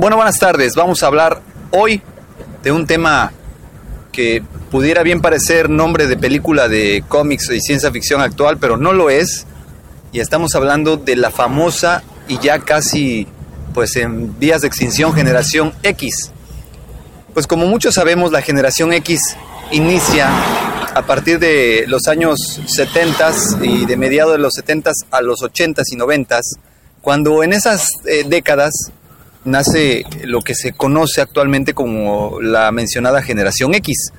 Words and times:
Bueno, 0.00 0.16
buenas 0.16 0.38
tardes. 0.38 0.76
Vamos 0.76 1.02
a 1.02 1.08
hablar 1.08 1.42
hoy 1.72 2.00
de 2.62 2.72
un 2.72 2.86
tema 2.86 3.32
que 4.12 4.42
pudiera 4.70 5.02
bien 5.02 5.20
parecer 5.20 5.68
nombre 5.68 6.06
de 6.06 6.16
película 6.16 6.68
de 6.68 7.04
cómics 7.06 7.50
y 7.50 7.60
ciencia 7.60 7.92
ficción 7.92 8.22
actual, 8.22 8.56
pero 8.56 8.78
no 8.78 8.94
lo 8.94 9.10
es. 9.10 9.44
Y 10.10 10.20
estamos 10.20 10.54
hablando 10.54 10.96
de 10.96 11.16
la 11.16 11.30
famosa 11.30 12.02
y 12.28 12.38
ya 12.38 12.60
casi 12.60 13.26
pues 13.74 13.94
en 13.96 14.38
vías 14.38 14.62
de 14.62 14.68
extinción 14.68 15.12
generación 15.12 15.74
X. 15.82 16.30
Pues 17.34 17.46
como 17.46 17.66
muchos 17.66 17.96
sabemos, 17.96 18.32
la 18.32 18.40
generación 18.40 18.94
X 18.94 19.20
inicia 19.70 20.30
a 20.94 21.02
partir 21.02 21.38
de 21.38 21.84
los 21.88 22.08
años 22.08 22.62
70 22.68 23.32
y 23.60 23.84
de 23.84 23.98
mediados 23.98 24.32
de 24.32 24.38
los 24.38 24.54
70 24.54 24.92
a 25.10 25.20
los 25.20 25.42
80 25.42 25.82
y 25.92 25.96
90, 25.96 26.40
cuando 27.02 27.42
en 27.42 27.52
esas 27.52 27.86
eh, 28.06 28.24
décadas 28.26 28.72
nace 29.44 30.04
lo 30.24 30.40
que 30.40 30.54
se 30.54 30.72
conoce 30.72 31.20
actualmente 31.20 31.74
como 31.74 32.40
la 32.40 32.70
mencionada 32.72 33.22
generación 33.22 33.74
X. 33.74 34.12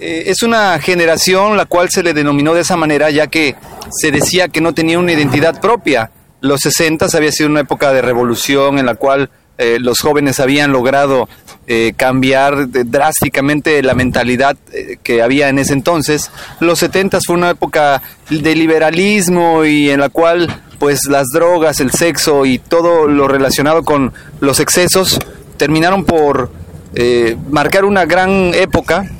Eh, 0.00 0.24
es 0.26 0.42
una 0.42 0.78
generación 0.80 1.56
la 1.56 1.66
cual 1.66 1.88
se 1.90 2.02
le 2.02 2.14
denominó 2.14 2.54
de 2.54 2.62
esa 2.62 2.76
manera 2.76 3.10
ya 3.10 3.28
que 3.28 3.54
se 3.90 4.10
decía 4.10 4.48
que 4.48 4.60
no 4.60 4.74
tenía 4.74 4.98
una 4.98 5.12
identidad 5.12 5.60
propia. 5.60 6.10
Los 6.40 6.60
60 6.62 7.06
había 7.14 7.32
sido 7.32 7.48
una 7.48 7.60
época 7.60 7.92
de 7.92 8.02
revolución 8.02 8.78
en 8.78 8.86
la 8.86 8.96
cual 8.96 9.30
eh, 9.56 9.78
los 9.80 10.00
jóvenes 10.00 10.40
habían 10.40 10.72
logrado 10.72 11.28
eh, 11.66 11.92
cambiar 11.96 12.68
drásticamente 12.68 13.82
la 13.82 13.94
mentalidad 13.94 14.56
que 15.02 15.22
había 15.22 15.48
en 15.48 15.58
ese 15.60 15.72
entonces. 15.72 16.30
Los 16.60 16.80
70 16.80 17.20
fue 17.24 17.36
una 17.36 17.50
época 17.50 18.02
de 18.28 18.54
liberalismo 18.56 19.64
y 19.64 19.90
en 19.90 20.00
la 20.00 20.08
cual 20.08 20.48
pues 20.84 21.06
las 21.08 21.28
drogas, 21.28 21.80
el 21.80 21.92
sexo 21.92 22.44
y 22.44 22.58
todo 22.58 23.08
lo 23.08 23.26
relacionado 23.26 23.84
con 23.84 24.12
los 24.40 24.60
excesos 24.60 25.18
terminaron 25.56 26.04
por 26.04 26.50
eh, 26.94 27.38
marcar 27.48 27.86
una 27.86 28.04
gran 28.04 28.52
época. 28.52 29.10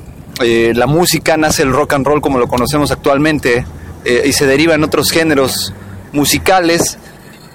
Eh, 0.43 0.75
la 0.77 0.87
música 0.87 1.39
nace 1.39 1.63
el 1.63 1.73
rock 1.73 1.95
and 1.95 2.07
roll 2.07 2.21
como 2.21 2.39
lo 2.39 2.49
conocemos 2.49 2.91
actualmente 2.91 3.65
eh, 4.05 4.25
y 4.27 4.35
se 4.35 4.47
deriva 4.47 4.75
en 4.75 4.85
otros 4.85 5.11
géneros 5.11 5.73
musicales. 6.13 6.99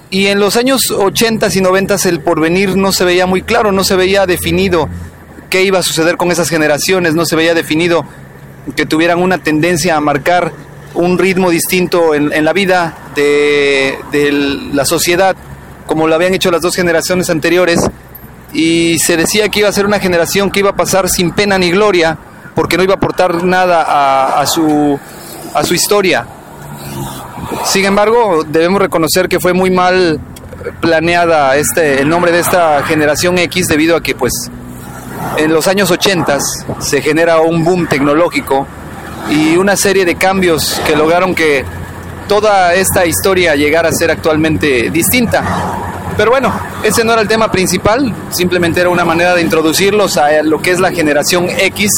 Y 0.09 0.25
en 0.25 0.39
los 0.39 0.57
años 0.57 0.89
80 0.89 1.47
y 1.53 1.61
90 1.61 1.97
el 2.05 2.21
porvenir 2.21 2.77
no 2.77 2.91
se 2.91 3.05
veía 3.05 3.27
muy 3.27 3.43
claro, 3.43 3.71
no 3.71 3.83
se 3.83 3.95
veía 3.95 4.25
definido 4.25 4.89
qué 5.51 5.61
iba 5.61 5.77
a 5.77 5.83
suceder 5.83 6.17
con 6.17 6.31
esas 6.31 6.49
generaciones, 6.49 7.13
no 7.13 7.27
se 7.27 7.35
veía 7.35 7.53
definido 7.53 8.05
que 8.75 8.87
tuvieran 8.87 9.19
una 9.19 9.37
tendencia 9.37 9.97
a 9.97 10.01
marcar 10.01 10.51
un 10.93 11.17
ritmo 11.17 11.49
distinto 11.49 12.13
en, 12.13 12.43
la 12.43 12.53
vida 12.53 12.95
de, 13.15 13.99
la 14.73 14.85
sociedad, 14.85 15.35
como 15.85 16.07
lo 16.07 16.15
habían 16.15 16.33
hecho 16.33 16.51
las 16.51 16.61
dos 16.61 16.75
generaciones 16.75 17.29
anteriores, 17.29 17.79
y 18.53 18.97
se 18.99 19.15
decía 19.15 19.49
que 19.49 19.59
iba 19.59 19.69
a 19.69 19.71
ser 19.71 19.85
una 19.85 19.99
generación 19.99 20.49
que 20.49 20.59
iba 20.59 20.71
a 20.71 20.75
pasar 20.75 21.09
sin 21.09 21.31
pena 21.31 21.57
ni 21.57 21.71
gloria, 21.71 22.17
porque 22.55 22.77
no 22.77 22.83
iba 22.83 22.93
a 22.93 22.97
aportar 22.97 23.43
nada 23.43 24.39
a, 24.39 24.45
su, 24.45 24.99
a 25.53 25.63
su 25.63 25.73
historia. 25.73 26.25
Sin 27.65 27.85
embargo, 27.85 28.43
debemos 28.47 28.81
reconocer 28.81 29.29
que 29.29 29.39
fue 29.39 29.53
muy 29.53 29.69
mal 29.69 30.19
planeada 30.81 31.55
este, 31.55 32.01
el 32.01 32.09
nombre 32.09 32.31
de 32.31 32.39
esta 32.39 32.83
generación 32.83 33.37
X 33.37 33.67
debido 33.67 33.95
a 33.95 34.03
que 34.03 34.15
pues 34.15 34.33
en 35.37 35.53
los 35.53 35.67
años 35.67 35.89
80 35.91 36.37
se 36.79 37.01
genera 37.01 37.39
un 37.39 37.63
boom 37.63 37.87
tecnológico 37.87 38.67
y 39.29 39.57
una 39.57 39.75
serie 39.75 40.05
de 40.05 40.15
cambios 40.15 40.81
que 40.85 40.95
lograron 40.95 41.35
que 41.35 41.65
toda 42.27 42.73
esta 42.75 43.05
historia 43.05 43.55
llegara 43.55 43.89
a 43.89 43.91
ser 43.91 44.11
actualmente 44.11 44.89
distinta. 44.91 45.43
Pero 46.15 46.31
bueno, 46.31 46.53
ese 46.83 47.03
no 47.03 47.13
era 47.13 47.21
el 47.21 47.27
tema 47.27 47.51
principal, 47.51 48.13
simplemente 48.29 48.81
era 48.81 48.89
una 48.89 49.05
manera 49.05 49.33
de 49.35 49.41
introducirlos 49.41 50.17
a 50.17 50.43
lo 50.43 50.61
que 50.61 50.71
es 50.71 50.79
la 50.79 50.91
generación 50.91 51.47
X, 51.49 51.89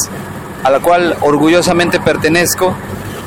a 0.63 0.69
la 0.69 0.79
cual 0.79 1.17
orgullosamente 1.21 1.99
pertenezco, 1.99 2.73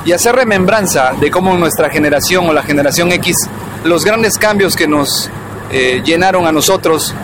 y 0.04 0.12
hacer 0.12 0.36
remembranza 0.36 1.12
de 1.19 1.30
cómo 1.30 1.56
nuestra 1.56 1.90
generación 1.90 2.48
o 2.48 2.52
la 2.52 2.62
generación 2.62 3.12
X, 3.12 3.36
los 3.84 4.04
grandes 4.04 4.38
cambios 4.38 4.76
que 4.76 4.86
nos 4.86 5.30
eh, 5.70 6.02
llenaron 6.04 6.46
a 6.46 6.52
nosotros, 6.52 7.14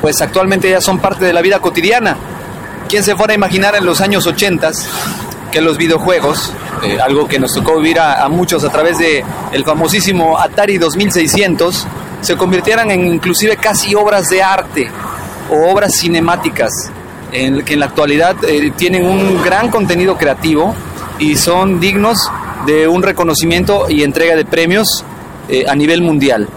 pues 0.00 0.20
actualmente 0.20 0.68
ya 0.68 0.80
son 0.80 0.98
parte 0.98 1.24
de 1.24 1.32
la 1.32 1.42
vida 1.42 1.60
cotidiana. 1.60 2.16
¿Quién 2.88 3.04
se 3.04 3.16
fuera 3.16 3.32
a 3.32 3.36
imaginar 3.36 3.74
en 3.74 3.86
los 3.86 4.00
años 4.00 4.26
80 4.26 4.70
que 5.52 5.60
los 5.60 5.76
videojuegos, 5.76 6.52
eh, 6.82 6.98
algo 7.00 7.28
que 7.28 7.38
nos 7.38 7.54
tocó 7.54 7.76
vivir 7.76 8.00
a, 8.00 8.28
muchos 8.28 8.64
a 8.64 8.70
través 8.70 8.98
de 8.98 9.22
el 9.52 9.64
famosísimo 9.64 10.38
Atari 10.38 10.78
2600, 10.78 11.86
se 12.20 12.36
convirtieran 12.36 12.90
en 12.90 13.06
inclusive 13.06 13.56
casi 13.56 13.94
obras 13.94 14.28
de 14.28 14.42
arte 14.42 14.90
o 15.50 15.70
obras 15.70 15.92
cinemáticas, 15.94 16.72
en, 17.30 17.62
que 17.64 17.74
en 17.74 17.80
la 17.80 17.86
actualidad 17.86 18.36
eh, 18.44 18.72
tienen 18.76 19.04
un 19.04 19.42
gran 19.42 19.70
contenido 19.70 20.16
creativo 20.16 20.74
y 21.18 21.36
son 21.36 21.78
dignos 21.78 22.18
de 22.66 22.88
un 22.88 23.02
reconocimiento 23.02 23.88
y 23.88 24.02
entrega 24.02 24.34
de 24.34 24.44
premios 24.44 25.04
eh, 25.48 25.64
a 25.68 25.74
nivel 25.74 26.00
mundial. 26.00 26.48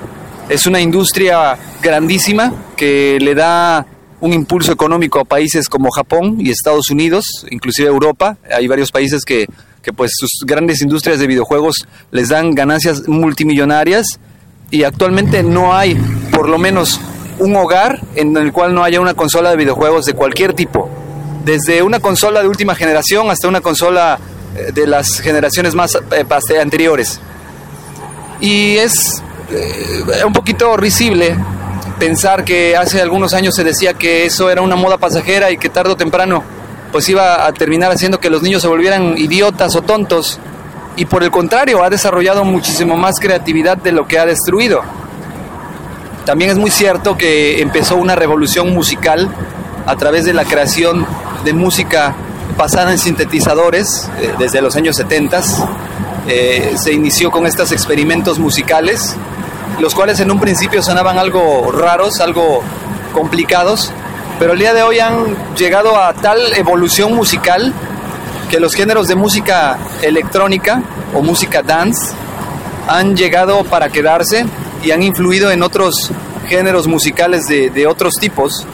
Es 0.47 0.65
una 0.67 0.79
industria 0.79 1.57
grandísima 1.81 2.53
que 2.77 3.17
le 3.19 3.35
da 3.35 3.85
un 4.21 4.33
impulso 4.33 4.71
económico 4.71 5.19
a 5.19 5.25
países 5.25 5.69
como 5.69 5.91
Japón 5.91 6.37
y 6.39 6.49
Estados 6.49 6.89
Unidos, 6.89 7.45
inclusive 7.49 7.87
Europa. 7.87 8.37
Hay 8.51 8.67
varios 8.67 8.91
países 8.91 9.23
que, 9.25 9.47
que 9.81 9.93
pues 9.93 10.11
sus 10.17 10.45
grandes 10.45 10.81
industrias 10.81 11.19
de 11.19 11.27
videojuegos 11.27 11.85
les 12.11 12.29
dan 12.29 12.55
ganancias 12.55 13.07
multimillonarias 13.07 14.19
y 14.71 14.83
actualmente 14.83 15.43
no 15.43 15.75
hay 15.75 15.95
por 16.31 16.49
lo 16.49 16.57
menos 16.57 16.99
un 17.39 17.55
hogar 17.55 18.01
en 18.15 18.35
el 18.37 18.51
cual 18.51 18.73
no 18.73 18.83
haya 18.83 19.01
una 19.01 19.13
consola 19.13 19.51
de 19.51 19.57
videojuegos 19.57 20.05
de 20.05 20.13
cualquier 20.13 20.53
tipo. 20.53 20.89
Desde 21.43 21.83
una 21.83 21.99
consola 21.99 22.41
de 22.41 22.47
última 22.47 22.75
generación 22.75 23.29
hasta 23.29 23.47
una 23.47 23.61
consola 23.61 24.19
eh, 24.55 24.71
de 24.73 24.87
las 24.87 25.19
generaciones 25.19 25.75
más 25.75 25.95
eh, 25.95 26.59
anteriores. 26.59 27.19
Y 28.39 28.77
es 28.77 29.21
eh, 29.51 30.23
un 30.25 30.33
poquito 30.33 30.75
risible 30.77 31.37
pensar 31.99 32.43
que 32.43 32.75
hace 32.75 33.01
algunos 33.01 33.33
años 33.33 33.55
se 33.55 33.63
decía 33.63 33.93
que 33.93 34.25
eso 34.25 34.49
era 34.49 34.61
una 34.61 34.75
moda 34.75 34.97
pasajera 34.97 35.51
y 35.51 35.57
que 35.57 35.69
tarde 35.69 35.91
o 35.91 35.95
temprano 35.95 36.43
pues 36.91 37.09
iba 37.09 37.45
a 37.45 37.53
terminar 37.53 37.91
haciendo 37.91 38.19
que 38.19 38.29
los 38.29 38.41
niños 38.41 38.61
se 38.61 38.67
volvieran 38.67 39.17
idiotas 39.17 39.75
o 39.75 39.81
tontos 39.81 40.39
y 40.95 41.05
por 41.05 41.23
el 41.23 41.31
contrario 41.31 41.83
ha 41.83 41.89
desarrollado 41.89 42.43
muchísimo 42.45 42.95
más 42.95 43.19
creatividad 43.19 43.77
de 43.77 43.91
lo 43.91 44.07
que 44.07 44.17
ha 44.17 44.25
destruido. 44.25 44.81
También 46.25 46.51
es 46.51 46.57
muy 46.57 46.71
cierto 46.71 47.17
que 47.17 47.61
empezó 47.61 47.97
una 47.97 48.15
revolución 48.15 48.73
musical 48.73 49.29
a 49.85 49.95
través 49.95 50.25
de 50.25 50.33
la 50.33 50.45
creación 50.45 51.05
de 51.43 51.53
música 51.53 52.15
basada 52.57 52.91
en 52.91 52.97
sintetizadores 52.97 54.09
eh, 54.19 54.33
desde 54.39 54.61
los 54.61 54.75
años 54.75 54.95
70. 54.95 55.41
Eh, 56.27 56.73
se 56.77 56.93
inició 56.93 57.29
con 57.29 57.45
estos 57.45 57.71
experimentos 57.71 58.39
musicales 58.39 59.15
los 59.79 59.93
cuales 59.93 60.19
en 60.19 60.31
un 60.31 60.39
principio 60.39 60.81
sonaban 60.81 61.17
algo 61.17 61.71
raros, 61.71 62.19
algo 62.19 62.61
complicados, 63.13 63.91
pero 64.39 64.53
el 64.53 64.59
día 64.59 64.73
de 64.73 64.83
hoy 64.83 64.99
han 64.99 65.35
llegado 65.55 65.97
a 65.97 66.13
tal 66.13 66.39
evolución 66.55 67.13
musical 67.15 67.73
que 68.49 68.59
los 68.59 68.73
géneros 68.73 69.07
de 69.07 69.15
música 69.15 69.77
electrónica 70.01 70.81
o 71.13 71.21
música 71.21 71.61
dance 71.61 72.13
han 72.87 73.15
llegado 73.15 73.63
para 73.63 73.89
quedarse 73.89 74.45
y 74.83 74.91
han 74.91 75.01
influido 75.01 75.51
en 75.51 75.63
otros 75.63 76.11
géneros 76.47 76.87
musicales 76.87 77.45
de, 77.47 77.69
de 77.69 77.87
otros 77.87 78.15
tipos. 78.15 78.65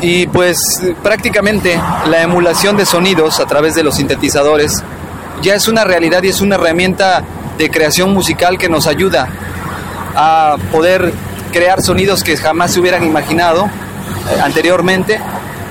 Y 0.00 0.26
pues 0.28 0.58
prácticamente 1.02 1.78
la 2.06 2.22
emulación 2.22 2.76
de 2.76 2.86
sonidos 2.86 3.40
a 3.40 3.46
través 3.46 3.74
de 3.74 3.82
los 3.82 3.96
sintetizadores 3.96 4.82
ya 5.42 5.54
es 5.54 5.68
una 5.68 5.84
realidad 5.84 6.22
y 6.22 6.28
es 6.28 6.40
una 6.40 6.54
herramienta 6.54 7.22
de 7.58 7.68
creación 7.68 8.14
musical 8.14 8.56
que 8.56 8.68
nos 8.68 8.86
ayuda 8.86 9.28
a 10.14 10.56
poder 10.72 11.12
crear 11.52 11.82
sonidos 11.82 12.22
que 12.22 12.36
jamás 12.36 12.72
se 12.72 12.80
hubieran 12.80 13.04
imaginado 13.04 13.66
eh, 13.66 14.40
anteriormente 14.42 15.20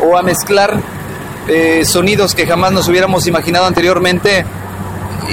o 0.02 0.18
a 0.18 0.24
mezclar 0.24 0.80
eh, 1.48 1.86
sonidos 1.86 2.36
que 2.36 2.46
jamás 2.46 2.72
nos 2.72 2.88
hubiéramos 2.88 3.26
imaginado 3.28 3.66
anteriormente 3.66 4.46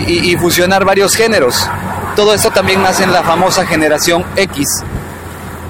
y, 0.06 0.36
fusionar 0.36 0.84
varios 0.84 1.14
géneros. 1.14 1.68
Todo 2.16 2.34
esto 2.34 2.50
también 2.50 2.82
nace 2.82 3.04
en 3.04 3.12
la 3.12 3.22
famosa 3.22 3.66
generación 3.66 4.24
X. 4.36 4.66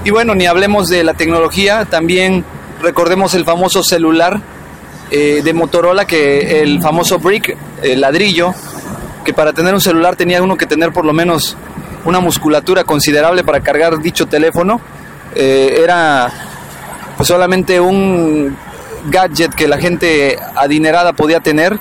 Y 0.05 0.11
bueno, 0.11 0.35
ni 0.35 0.47
hablemos 0.47 0.88
de 0.88 1.05
la 1.05 1.14
tecnología, 1.14 1.85
también 1.85 2.44
recordemos 2.81 3.35
el 3.35 3.44
famoso 3.44 3.82
celular 3.82 4.41
eh, 5.11 5.43
de 5.44 5.53
Motorola, 5.53 6.06
que 6.06 6.62
el 6.62 6.81
famoso 6.82 7.19
brick, 7.19 7.56
el 7.82 8.00
ladrillo, 8.00 8.55
que 9.25 9.32
para 9.32 9.53
tener 9.53 9.75
un 9.75 9.81
celular 9.81 10.17
tenía 10.17 10.43
uno 10.43 10.56
que 10.56 10.67
tener 10.67 10.93
por 10.93 11.05
lo 11.05 11.12
menos 11.12 11.56
una 12.05 12.21
musculatura 12.21 12.85
considerable 12.85 13.45
para 13.45 13.61
cargar 13.61 14.01
dicho 14.01 14.27
teléfono. 14.27 14.81
Eh, 15.35 15.81
era 15.83 16.31
pues, 17.17 17.29
solamente 17.29 17.81
un 17.81 18.56
gadget 19.11 19.55
que 19.55 19.69
la 19.69 19.79
gente 19.79 20.39
adinerada 20.55 21.12
podía 21.12 21.41
tener. 21.41 21.79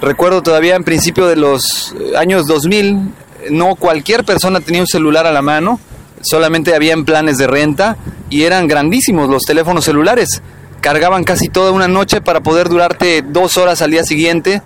Recuerdo 0.00 0.42
todavía 0.42 0.76
en 0.76 0.84
principio 0.84 1.26
de 1.26 1.36
los 1.36 1.94
años 2.16 2.46
2000, 2.46 3.12
no 3.50 3.74
cualquier 3.76 4.24
persona 4.24 4.60
tenía 4.60 4.80
un 4.80 4.86
celular 4.86 5.26
a 5.26 5.32
la 5.32 5.42
mano. 5.42 5.80
solamente 6.22 6.74
habían 6.74 7.04
planes 7.04 7.36
de 7.36 7.46
renta 7.46 7.98
y 8.30 8.44
eran 8.44 8.66
grandísimos 8.66 9.28
los 9.28 9.42
teléfonos 9.42 9.84
celulares. 9.84 10.42
Cargaban 10.80 11.24
casi 11.24 11.48
toda 11.48 11.70
una 11.70 11.86
noche 11.86 12.22
para 12.22 12.40
poder 12.40 12.68
durarte 12.68 13.22
dos 13.22 13.58
horas 13.58 13.82
al 13.82 13.90
día 13.90 14.04
siguiente 14.04 14.62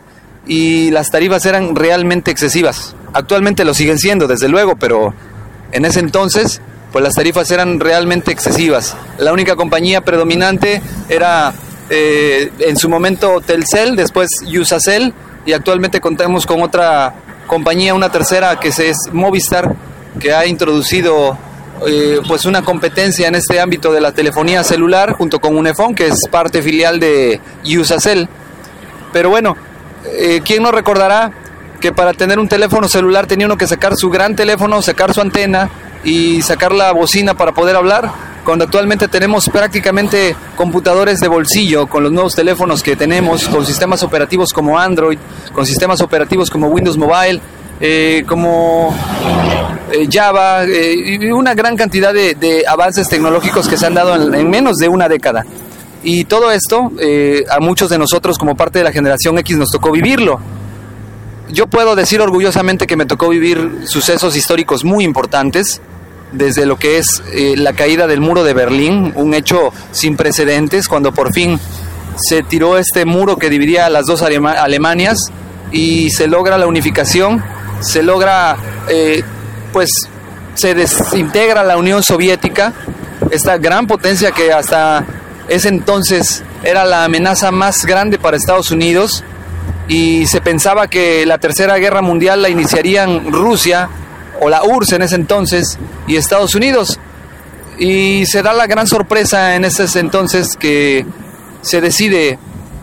y 0.47 0.91
las 0.91 1.11
tarifas 1.11 1.45
eran 1.47 1.75
realmente 1.75 2.31
excesivas. 2.31 2.95
Actualmente 3.13 3.65
lo 3.65 3.75
siguen 3.75 3.99
siendo, 3.99 4.27
desde 4.27 4.49
luego, 4.49 4.77
pero 4.77 5.15
en 5.73 5.85
ese 5.85 6.01
entonces 6.01 6.61
pues 6.93 7.05
las 7.05 7.15
tarifas 7.15 7.51
eran 7.51 7.81
realmente 7.81 8.33
excesivas. 8.33 8.97
La 9.19 9.33
única 9.33 9.57
compañía 9.57 10.01
predominante 10.01 10.81
era 11.09 11.53
eh, 11.91 12.51
en 12.61 12.77
su 12.77 12.89
momento 12.89 13.41
Telcel, 13.41 13.97
después 13.97 14.29
Usacell 14.47 15.13
y 15.45 15.53
actualmente 15.53 16.01
contamos 16.01 16.47
con 16.47 16.63
otra 16.63 17.15
compañía, 17.47 17.95
una 17.95 18.11
tercera 18.11 18.59
que 18.59 18.69
es 18.69 18.97
Movistar, 19.13 19.75
que 20.19 20.33
ha 20.33 20.47
introducido 20.47 21.37
eh, 21.87 22.21
pues 22.27 22.45
una 22.45 22.63
competencia 22.63 23.29
en 23.29 23.35
este 23.35 23.61
ámbito 23.61 23.93
de 23.93 24.01
la 24.01 24.13
telefonía 24.13 24.65
celular 24.65 25.13
junto 25.13 25.41
con 25.41 25.57
Unifón, 25.57 25.95
que 25.95 26.09
es 26.09 26.27
parte 26.31 26.63
filial 26.63 26.99
de 27.01 27.41
Usacell. 27.65 28.29
Pero 29.13 29.31
bueno, 29.31 29.57
eh, 30.05 30.41
¿quién 30.45 30.63
no 30.63 30.71
recordará 30.73 31.33
que 31.81 31.93
para 31.93 32.13
tener 32.13 32.39
un 32.39 32.49
teléfono 32.49 32.89
celular 32.89 33.27
tenía 33.27 33.47
uno 33.47 33.57
que 33.57 33.67
sacar 33.67 33.97
su 33.97 34.11
gran 34.11 34.35
teléfono, 34.37 34.83
sacar 34.83 35.15
su 35.15 35.21
antena 35.21 35.71
y 36.05 36.43
sacar 36.43 36.73
la 36.73 36.93
bocina 36.93 37.35
para 37.35 37.53
poder 37.53 37.77
hablar? 37.77 38.11
Cuando 38.45 38.65
actualmente 38.65 39.09
tenemos 39.09 39.49
prácticamente 39.51 40.35
computadores 40.57 41.21
de 41.21 41.29
bolsillo 41.29 41.87
con 41.87 42.03
los 42.03 42.13
nuevos 42.13 42.35
teléfonos 42.35 42.83
que 42.83 42.97
tenemos, 42.97 43.47
con 43.49 43.67
sistemas 43.67 44.03
operativos 44.03 44.53
como 44.53 44.79
Android, 44.79 45.19
con 45.53 45.67
sistemas 45.67 46.01
operativos 46.01 46.49
como 46.49 46.69
Windows 46.69 46.97
Mobile, 46.97 47.41
eh, 47.81 48.25
como 48.27 48.95
eh, 49.93 50.09
Java, 50.11 50.65
eh, 50.65 51.19
y 51.21 51.31
una 51.31 51.55
gran 51.55 51.77
cantidad 51.77 52.13
de, 52.13 52.65
avances 52.67 53.09
tecnológicos 53.09 53.69
que 53.69 53.77
se 53.77 53.87
han 53.87 53.95
dado 53.95 54.35
en, 54.35 54.49
menos 54.49 54.77
de 54.79 54.89
una 54.89 55.09
década. 55.09 55.45
Y 56.03 56.25
todo 56.25 56.51
esto 56.51 56.93
a 57.51 57.61
muchos 57.61 57.91
de 57.91 57.99
nosotros 57.99 58.39
como 58.39 58.55
parte 58.55 58.79
de 58.79 58.85
la 58.85 58.93
generación 58.93 59.37
X 59.39 59.57
nos 59.57 59.69
tocó 59.69 59.91
vivirlo. 59.91 60.41
Yo 61.51 61.67
puedo 61.67 61.97
decir 61.97 62.21
orgullosamente 62.21 62.87
que 62.87 62.97
me 62.97 63.07
tocó 63.07 63.29
vivir 63.29 63.83
sucesos 63.85 64.37
históricos 64.37 64.85
muy 64.85 65.05
importantes, 65.05 65.81
desde 66.33 66.67
lo 66.67 66.77
que 66.79 66.99
es 66.99 67.23
la 67.57 67.73
caída 67.73 68.07
del 68.07 68.21
muro 68.21 68.45
de 68.45 68.53
Berlín, 68.53 69.13
un 69.17 69.33
hecho 69.33 69.73
sin 69.93 70.17
precedentes, 70.17 70.89
cuando 70.89 71.13
por 71.13 71.33
fin 71.33 71.59
se 72.17 72.43
tiró 72.43 72.77
este 72.77 73.07
muro 73.07 73.37
que 73.37 73.49
dividía 73.49 73.87
a 73.87 73.91
las 73.91 74.05
dos 74.07 74.23
Alemanias 74.23 75.19
y 75.73 76.11
se 76.11 76.27
logra 76.27 76.59
la 76.59 76.67
unificación 76.67 77.43
se 77.81 78.03
logra, 78.03 78.57
eh, 78.89 79.23
pues 79.73 79.91
se 80.55 80.75
desintegra 80.75 81.63
la 81.63 81.77
Unión 81.77 82.03
Soviética, 82.03 82.73
esta 83.31 83.59
gran 83.59 83.87
potencia 83.87 84.33
que 84.33 84.53
hasta 84.53 85.05
ese 85.49 85.69
entonces 85.69 86.43
era 86.63 86.85
la 86.85 87.05
amenaza 87.05 87.51
más 87.51 87.85
grande 87.87 88.19
para 88.19 88.37
Estados 88.37 88.71
Unidos 88.71 89.25
y 89.89 90.27
se 90.27 90.41
pensaba 90.41 90.89
que 90.89 91.27
la 91.27 91.39
Tercera 91.39 91.79
Guerra 91.79 92.03
Mundial 92.03 92.43
la 92.43 92.49
iniciarían 92.49 93.33
Rusia 93.33 93.89
o 94.41 94.49
la 94.49 94.63
URSS 94.63 94.93
en 94.93 95.03
ese 95.03 95.15
entonces 95.17 95.79
y 96.07 96.17
Estados 96.17 96.55
Unidos. 96.55 97.01
Y 97.79 98.27
se 98.27 98.43
da 98.43 98.53
la 98.53 98.67
gran 98.67 98.87
sorpresa 98.87 99.57
en 99.57 99.65
ese 99.65 99.99
entonces 99.99 100.57
que 100.57 101.07
se 101.63 101.81
decide 101.81 102.39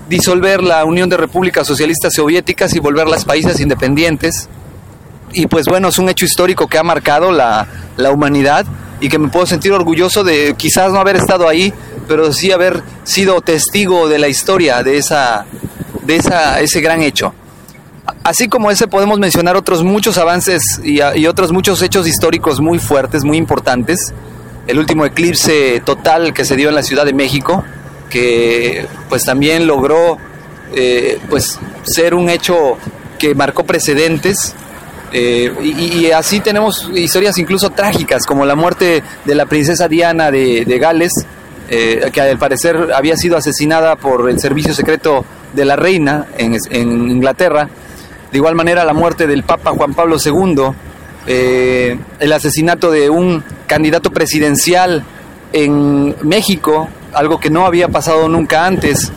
disolver 0.09 0.63
la 0.63 0.83
Unión 0.85 1.09
de 1.09 1.17
Repúblicas 1.17 1.67
Socialistas 1.67 2.13
Soviéticas 2.13 2.73
y 2.75 2.79
volverlas 2.79 3.25
países 3.25 3.59
independientes 3.59 4.49
y 5.35 5.47
pues 5.47 5.65
bueno, 5.65 5.89
es 5.89 5.99
un 5.99 6.07
hecho 6.07 6.25
histórico 6.25 6.67
que 6.67 6.77
ha 6.77 6.83
marcado 6.83 7.31
la, 7.31 7.67
humanidad 8.11 8.65
y 9.01 9.09
que 9.09 9.19
me 9.19 9.27
puedo 9.27 9.45
sentir 9.45 9.73
orgulloso 9.73 10.23
de 10.23 10.55
quizás 10.57 10.93
no 10.93 10.99
haber 10.99 11.17
estado 11.17 11.49
ahí, 11.49 11.73
pero 12.07 12.31
sí 12.31 12.53
haber 12.53 12.81
sido 13.03 13.41
testigo 13.41 14.07
de 14.07 14.17
la 14.17 14.29
historia 14.29 14.81
de, 14.81 14.97
esa, 14.97 15.45
de 16.05 16.17
ese 16.61 16.81
gran 16.81 17.01
hecho. 17.01 17.33
Así 18.23 18.47
como 18.47 18.69
ese 18.69 18.87
podemos 18.87 19.19
mencionar 19.19 19.55
otros 19.55 19.83
muchos 19.83 20.17
avances 20.17 20.61
y, 20.83 20.99
y, 21.15 21.27
otros 21.27 21.51
muchos 21.51 21.81
hechos 21.81 22.07
históricos 22.07 22.59
muy 22.59 22.79
fuertes, 22.79 23.23
muy 23.23 23.37
importantes. 23.37 24.13
El 24.67 24.79
último 24.79 25.05
eclipse 25.05 25.81
total 25.83 26.33
que 26.33 26.45
se 26.45 26.55
dio 26.55 26.69
en 26.69 26.75
la 26.75 26.83
Ciudad 26.83 27.05
de 27.05 27.13
México, 27.13 27.63
que 28.09 28.85
pues 29.09 29.25
también 29.25 29.67
logró 29.67 30.17
eh, 30.73 31.19
pues 31.29 31.59
ser 31.83 32.13
un 32.13 32.29
hecho 32.29 32.77
que 33.17 33.33
marcó 33.35 33.63
precedentes 33.63 34.55
eh, 35.11 35.53
y, 35.63 36.11
así 36.11 36.41
tenemos 36.41 36.89
historias 36.93 37.37
incluso 37.37 37.69
trágicas, 37.69 38.25
como 38.25 38.45
la 38.45 38.55
muerte 38.55 39.01
de 39.23 39.35
la 39.35 39.45
princesa 39.45 39.87
Diana 39.87 40.29
de, 40.31 40.77
Gales, 40.79 41.13
eh, 41.69 42.09
que 42.11 42.19
al 42.19 42.37
parecer 42.37 42.89
había 42.93 43.15
sido 43.15 43.37
asesinada 43.37 43.95
por 43.95 44.29
el 44.29 44.39
servicio 44.41 44.73
secreto 44.73 45.23
de 45.55 45.65
la 45.65 45.75
reina 45.75 46.27
en, 46.37 46.55
Inglaterra. 47.09 47.67
De 48.31 48.37
igual 48.37 48.55
manera 48.55 48.83
la 48.83 48.93
muerte 48.93 49.27
del 49.27 49.43
Papa 49.43 49.71
Juan 49.71 49.93
Pablo 49.93 50.17
II, 50.23 50.63
eh, 51.27 51.97
el 52.19 52.33
asesinato 52.33 52.91
de 52.91 53.09
un 53.09 53.43
candidato 53.65 54.11
presidencial 54.11 55.03
en 55.53 56.15
México, 56.21 56.89
algo 57.13 57.39
que 57.39 57.49
no 57.49 57.65
había 57.65 57.87
pasado 57.87 58.27
nunca 58.27 58.65
antes, 58.65 59.11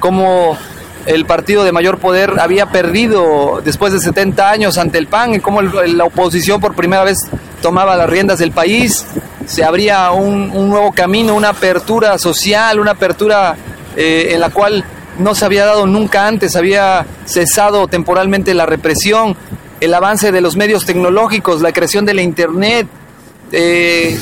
como 0.00 0.58
el 1.06 1.24
partido 1.24 1.64
de 1.64 1.72
mayor 1.72 1.98
poder 1.98 2.34
había 2.38 2.66
perdido 2.66 3.62
después 3.64 3.92
de 3.92 4.00
70 4.00 4.50
años 4.50 4.76
ante 4.76 4.98
el 4.98 5.06
PAN 5.06 5.34
y 5.34 5.40
cómo 5.40 5.62
la 5.62 6.04
oposición 6.04 6.60
por 6.60 6.74
primera 6.74 7.04
vez 7.04 7.16
tomaba 7.62 7.96
las 7.96 8.10
riendas 8.10 8.38
del 8.38 8.52
país, 8.52 9.06
se 9.46 9.64
abría 9.64 10.10
un, 10.10 10.68
nuevo 10.68 10.92
camino, 10.92 11.34
una 11.34 11.50
apertura 11.50 12.18
social, 12.18 12.78
una 12.78 12.90
apertura 12.92 13.56
eh, 13.96 14.28
en 14.32 14.40
la 14.40 14.50
cual 14.50 14.84
no 15.18 15.34
se 15.34 15.44
había 15.44 15.66
dado 15.66 15.86
nunca 15.86 16.26
antes, 16.26 16.56
había 16.56 17.06
cesado 17.26 17.88
temporalmente 17.88 18.54
la 18.54 18.66
represión, 18.66 19.36
el 19.80 19.94
avance 19.94 20.32
de 20.32 20.40
los 20.40 20.56
medios 20.56 20.84
tecnológicos, 20.86 21.60
la 21.60 21.72
creación 21.72 22.04
de 22.04 22.14
la 22.14 22.22
Internet, 22.22 22.86
eh, 23.52 24.18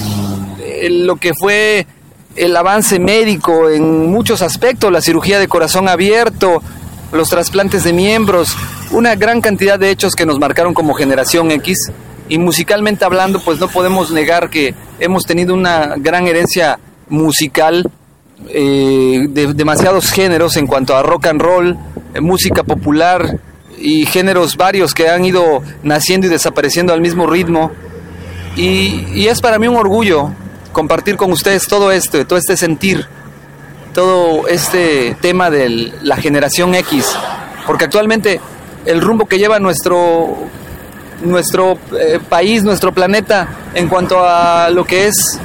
lo 0.91 1.17
que 1.17 1.33
fue 1.35 1.87
el 2.37 2.57
avance 2.57 2.99
médico 2.99 3.71
en 3.71 4.11
muchos 4.11 4.43
aspectos, 4.43 4.93
la 4.93 5.01
cirugía 5.01 5.39
de 5.39 5.49
corazón 5.49 5.89
abierto, 5.89 6.63
los 7.13 7.29
trasplantes 7.29 7.85
de 7.85 7.93
miembros, 7.93 8.55
una 8.91 9.15
gran 9.15 9.41
cantidad 9.41 9.79
de 9.79 9.91
hechos 9.91 10.15
que 10.15 10.27
nos 10.27 10.39
marcaron 10.39 10.75
como 10.75 10.95
generación 10.95 11.51
X. 11.51 11.91
Y 12.29 12.39
musicalmente 12.39 13.05
hablando 13.05 13.41
pues 13.41 13.59
no 13.61 13.69
podemos 13.69 14.11
negar 14.11 14.51
que 14.51 14.75
hemos 14.99 15.25
tenido 15.25 15.55
una 15.55 15.95
gran 15.97 16.27
herencia 16.27 16.79
musical 17.09 17.91
eh, 18.49 19.27
de 19.29 19.55
demasiados 19.55 20.11
géneros 20.11 20.57
en 20.57 20.67
cuanto 20.67 20.95
a 20.95 21.03
rock 21.03 21.27
and 21.27 21.41
roll, 21.41 21.77
eh, 22.15 22.21
música 22.21 22.63
popular 22.63 23.39
y 23.79 24.07
géneros 24.07 24.57
varios 24.57 24.93
que 24.93 25.09
han 25.09 25.25
ido 25.25 25.63
naciendo 25.83 26.27
y 26.27 26.31
desapareciendo 26.31 26.93
al 26.93 27.01
mismo 27.01 27.27
ritmo. 27.27 27.73
Y, 28.57 29.27
es 29.27 29.41
para 29.41 29.59
mí 29.59 29.69
un 29.69 29.77
orgullo 29.77 30.31
compartir 30.73 31.17
con 31.17 31.33
ustedes 31.33 31.67
todo 31.67 31.93
esto, 31.93 32.27
todo 32.27 32.39
este 32.39 32.57
sentir 32.57 33.07
todo 33.93 34.47
este 34.47 35.17
tema 35.23 35.49
de 35.49 35.91
la 36.03 36.17
generación 36.19 36.75
X, 36.75 37.17
porque 37.67 37.87
actualmente 37.87 38.43
el 38.85 39.01
rumbo 39.01 39.25
que 39.25 39.39
lleva 39.39 39.59
nuestro, 39.59 40.37
nuestro 41.23 41.79
eh, 41.99 42.21
país, 42.29 42.63
nuestro 42.63 42.93
planeta, 42.93 43.49
en 43.73 43.89
cuanto 43.89 44.23
a 44.23 44.69
lo 44.69 44.85
que 44.85 45.07
es 45.07 45.41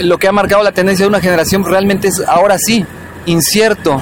lo 0.00 0.18
que 0.18 0.28
ha 0.28 0.32
marcado 0.32 0.62
la 0.62 0.72
tendencia 0.72 1.04
de 1.04 1.08
una 1.08 1.20
generación, 1.20 1.64
realmente 1.64 2.08
es 2.08 2.22
ahora 2.26 2.56
sí 2.58 2.84
incierto. 3.26 4.00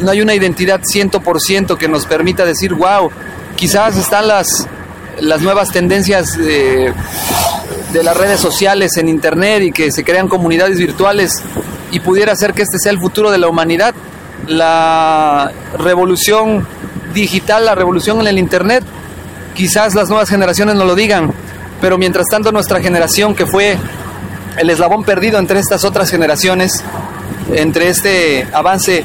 No 0.00 0.10
hay 0.10 0.20
una 0.20 0.34
identidad 0.34 0.80
100% 0.80 1.76
que 1.76 1.88
nos 1.88 2.06
permita 2.06 2.44
decir, 2.44 2.74
wow, 2.74 3.10
quizás 3.56 3.96
están 3.96 4.28
las, 4.28 4.66
las 5.20 5.42
nuevas 5.42 5.70
tendencias 5.70 6.36
de, 6.36 6.92
de 7.92 8.02
las 8.02 8.16
redes 8.16 8.40
sociales 8.40 8.96
en 8.96 9.08
Internet 9.08 9.62
y 9.62 9.72
que 9.72 9.90
se 9.90 10.04
crean 10.04 10.28
comunidades 10.28 10.78
virtuales 10.78 11.42
y 11.90 12.00
pudiera 12.00 12.34
ser 12.36 12.52
que 12.52 12.62
este 12.62 12.78
sea 12.78 12.92
el 12.92 12.98
futuro 12.98 13.30
de 13.30 13.38
la 13.38 13.48
humanidad, 13.48 13.94
la 14.46 15.50
revolución 15.78 16.66
digital, 17.14 17.64
la 17.64 17.74
revolución 17.74 18.20
en 18.20 18.26
el 18.28 18.38
Internet. 18.38 18.84
Quizás 19.54 19.94
las 19.94 20.08
nuevas 20.08 20.28
generaciones 20.28 20.76
no 20.76 20.84
lo 20.84 20.94
digan, 20.94 21.32
pero 21.80 21.98
mientras 21.98 22.26
tanto 22.30 22.52
nuestra 22.52 22.80
generación, 22.80 23.34
que 23.34 23.46
fue 23.46 23.76
el 24.58 24.70
eslabón 24.70 25.04
perdido 25.04 25.38
entre 25.38 25.60
estas 25.60 25.84
otras 25.84 26.10
generaciones, 26.10 26.82
entre 27.52 27.88
este 27.88 28.46
avance 28.52 29.04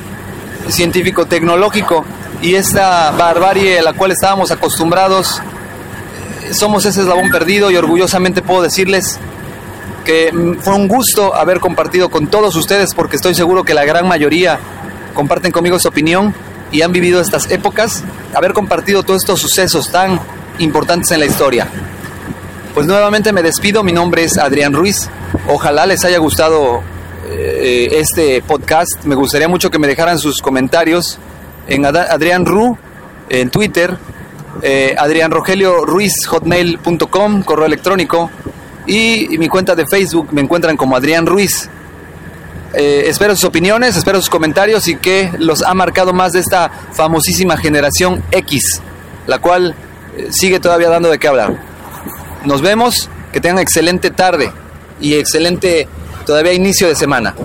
científico-tecnológico 0.67 2.05
y 2.41 2.55
esta 2.55 3.11
barbarie 3.11 3.79
a 3.79 3.83
la 3.83 3.93
cual 3.93 4.11
estábamos 4.11 4.51
acostumbrados, 4.51 5.41
somos 6.51 6.85
ese 6.85 7.01
eslabón 7.01 7.29
perdido 7.31 7.71
y 7.71 7.77
orgullosamente 7.77 8.41
puedo 8.41 8.61
decirles 8.61 9.19
que 10.03 10.57
fue 10.61 10.75
un 10.75 10.87
gusto 10.87 11.33
haber 11.35 11.59
compartido 11.59 12.09
con 12.09 12.27
todos 12.27 12.55
ustedes 12.55 12.93
porque 12.93 13.15
estoy 13.15 13.35
seguro 13.35 13.63
que 13.63 13.73
la 13.73 13.85
gran 13.85 14.07
mayoría 14.07 14.59
comparten 15.13 15.51
conmigo 15.51 15.79
su 15.79 15.87
opinión 15.87 16.33
y 16.71 16.81
han 16.81 16.91
vivido 16.91 17.21
estas 17.21 17.49
épocas, 17.51 18.03
haber 18.33 18.53
compartido 18.53 19.03
todos 19.03 19.21
estos 19.21 19.39
sucesos 19.39 19.91
tan 19.91 20.19
importantes 20.59 21.11
en 21.11 21.19
la 21.19 21.25
historia. 21.25 21.67
Pues 22.73 22.87
nuevamente 22.87 23.31
me 23.31 23.43
despido, 23.43 23.83
mi 23.83 23.91
nombre 23.91 24.23
es 24.23 24.37
Adrián 24.37 24.73
Ruiz. 24.73 25.07
Ojalá 25.47 25.85
les 25.85 26.05
haya 26.05 26.19
gustado 26.19 26.81
eh, 27.29 27.89
este 27.91 28.41
podcast. 28.41 29.03
Me 29.03 29.15
gustaría 29.15 29.47
mucho 29.47 29.69
que 29.69 29.77
me 29.77 29.87
dejaran 29.87 30.17
sus 30.17 30.41
comentarios 30.41 31.19
en 31.67 31.85
Adrián 31.85 32.45
Ru 32.45 32.77
en 33.29 33.49
Twitter, 33.49 33.97
eh, 34.61 34.95
Adrián 34.97 35.31
Rogelio 35.31 35.85
Ruiz 35.85 36.25
hotmail.com, 36.27 37.43
correo 37.43 37.65
electrónico 37.65 38.29
y, 38.85 39.37
mi 39.37 39.47
cuenta 39.47 39.75
de 39.75 39.85
Facebook 39.85 40.29
me 40.31 40.41
encuentran 40.41 40.77
como 40.77 40.95
Adrián 40.95 41.25
Ruiz. 41.25 41.69
Eh, 42.73 43.03
espero 43.07 43.35
sus 43.35 43.45
opiniones, 43.45 43.95
espero 43.95 44.19
sus 44.19 44.29
comentarios 44.29 44.87
y 44.87 44.95
que 44.95 45.31
los 45.37 45.61
ha 45.61 45.73
marcado 45.73 46.13
más 46.13 46.33
de 46.33 46.39
esta 46.39 46.71
famosísima 46.91 47.57
generación 47.57 48.23
X, 48.31 48.81
la 49.27 49.39
cual 49.39 49.75
eh, 50.17 50.29
sigue 50.31 50.59
todavía 50.59 50.89
dando 50.89 51.09
de 51.09 51.19
qué 51.19 51.27
hablar. 51.27 51.57
Nos 52.45 52.61
vemos, 52.61 53.09
que 53.31 53.39
tengan 53.39 53.59
excelente 53.59 54.09
tarde 54.11 54.51
y 55.03 55.15
excelente 55.15 55.87
todavía 56.25 56.53
inicio 56.53 56.87
de 56.87 56.95
semana. 56.95 57.35